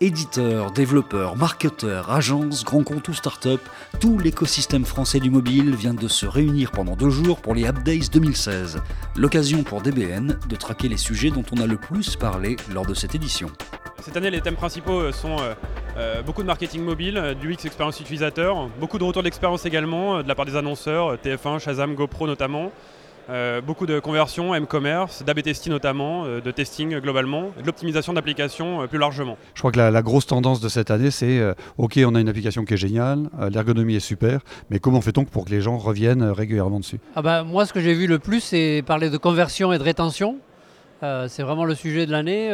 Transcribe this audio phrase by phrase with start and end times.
[0.00, 3.60] Éditeurs, développeurs, marketeurs, agences, grands comptes ou start-up,
[3.98, 7.82] tout l'écosystème français du mobile vient de se réunir pendant deux jours pour les App
[7.82, 8.80] Days 2016.
[9.16, 12.94] L'occasion pour DBN de traquer les sujets dont on a le plus parlé lors de
[12.94, 13.50] cette édition.
[14.00, 15.36] Cette année, les thèmes principaux euh, sont
[15.98, 20.22] euh, euh, beaucoup de marketing mobile, du X expérience utilisateur, beaucoup de retours d'expérience également
[20.22, 22.70] de la part des annonceurs, TF1, Shazam, GoPro notamment.
[23.30, 28.82] Euh, beaucoup de conversions, M-commerce, d'AB testing notamment, euh, de testing globalement, de l'optimisation d'applications
[28.82, 29.36] euh, plus largement.
[29.52, 31.42] Je crois que la, grosse tendance de cette année, c'est
[31.76, 35.44] OK, on a une application qui est géniale, l'ergonomie est super, mais comment fait-on pour
[35.44, 36.98] que les gens reviennent régulièrement dessus?
[37.14, 39.82] Ah bah, Moi, ce que j'ai vu le plus, c'est parler de conversion et de
[39.82, 40.38] rétention.
[41.00, 42.52] C'est vraiment le sujet de l'année.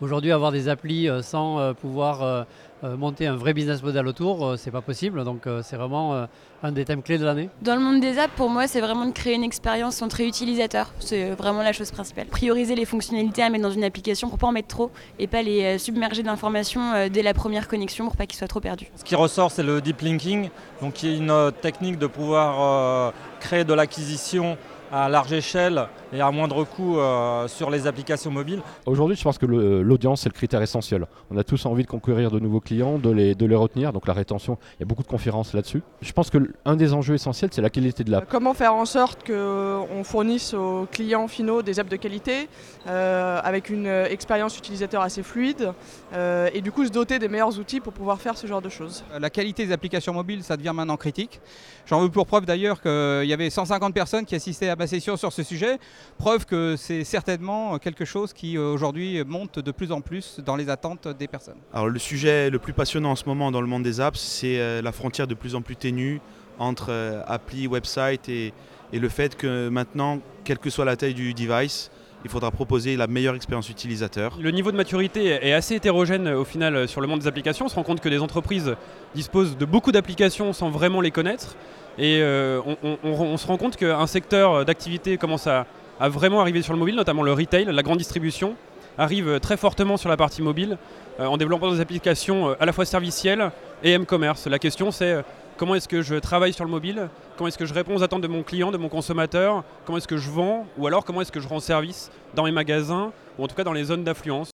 [0.00, 2.46] Aujourd'hui, avoir des applis sans pouvoir
[2.84, 5.24] euh, monter un vrai business model autour, euh, c'est pas possible.
[5.24, 6.26] Donc euh, c'est vraiment
[6.62, 7.48] un des thèmes clés de l'année.
[7.62, 10.92] Dans le monde des apps, pour moi, c'est vraiment de créer une expérience centrée utilisateur.
[11.00, 12.26] C'est vraiment la chose principale.
[12.26, 15.42] Prioriser les fonctionnalités à mettre dans une application pour pas en mettre trop et pas
[15.42, 18.90] les submerger d'informations dès la première connexion pour pas qu'ils soient trop perdus.
[18.96, 20.50] Ce qui ressort, c'est le deep linking,
[20.82, 24.58] donc qui est une technique de pouvoir créer de l'acquisition
[24.92, 28.60] à large échelle et à moindre coût euh, sur les applications mobiles.
[28.86, 31.06] Aujourd'hui, je pense que l'audience, c'est le critère essentiel.
[31.30, 34.06] On a tous envie de conquérir de nouveaux clients, de les, de les retenir, donc
[34.06, 35.82] la rétention, il y a beaucoup de conférences là-dessus.
[36.00, 38.26] Je pense que l'un des enjeux essentiels, c'est la qualité de l'app.
[38.28, 42.48] Comment faire en sorte qu'on fournisse aux clients finaux des apps de qualité,
[42.86, 45.72] euh, avec une expérience utilisateur assez fluide,
[46.12, 48.68] euh, et du coup se doter des meilleurs outils pour pouvoir faire ce genre de
[48.68, 49.04] choses?
[49.18, 51.40] La qualité des applications mobiles, ça devient maintenant critique.
[51.86, 55.16] J'en veux pour preuve d'ailleurs qu'il y avait 150 personnes qui assistaient à ma session
[55.16, 55.78] sur ce sujet.
[56.18, 60.56] Preuve que c'est certainement quelque chose qui euh, aujourd'hui monte de plus en plus dans
[60.56, 61.58] les attentes des personnes.
[61.72, 64.58] Alors le sujet le plus passionnant en ce moment dans le monde des apps, c'est
[64.58, 66.20] euh, la frontière de plus en plus ténue
[66.58, 68.52] entre euh, appli, website et,
[68.92, 71.90] et le fait que maintenant, quelle que soit la taille du device,
[72.24, 74.36] il faudra proposer la meilleure expérience utilisateur.
[74.40, 77.66] Le niveau de maturité est assez hétérogène au final sur le monde des applications.
[77.66, 78.74] On se rend compte que des entreprises
[79.14, 81.56] disposent de beaucoup d'applications sans vraiment les connaître.
[81.98, 82.60] Et euh,
[83.02, 85.66] on, se rend compte qu'un secteur d'activité commence à,
[86.00, 88.54] vraiment arriver sur le mobile, notamment le retail, la grande distribution,
[88.98, 90.78] arrive très fortement sur la partie mobile
[91.20, 93.50] euh, en développant des applications euh, à la fois servicielles
[93.82, 94.46] et m-commerce.
[94.46, 95.22] La question c'est
[95.56, 98.22] comment est-ce que je travaille sur le mobile, comment est-ce que je réponds aux attentes
[98.22, 101.32] de mon client, de mon consommateur, comment est-ce que je vends, ou alors comment est-ce
[101.32, 104.50] que je rends service dans mes magasins, ou en tout cas dans les zones d'affluence?